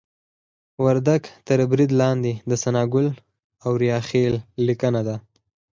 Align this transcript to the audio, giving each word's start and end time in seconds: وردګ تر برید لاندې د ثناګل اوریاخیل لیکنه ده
وردګ 0.85 1.21
تر 1.47 1.59
برید 1.71 1.91
لاندې 2.01 2.33
د 2.49 2.51
ثناګل 2.63 3.07
اوریاخیل 3.67 4.33
لیکنه 4.67 5.01
ده 5.07 5.15